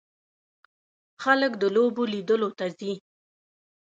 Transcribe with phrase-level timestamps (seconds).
[1.23, 2.93] خلک د لوبو لیدلو ته ځي.